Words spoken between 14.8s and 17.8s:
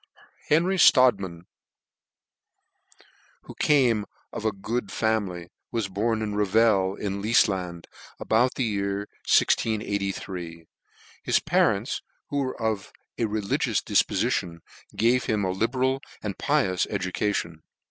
gave him a libeial and pi ous education.